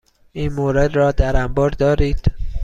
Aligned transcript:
این 0.31 0.53
مورد 0.53 0.95
را 0.95 1.11
در 1.11 1.37
انبار 1.37 1.69
دارید؟ 1.69 2.31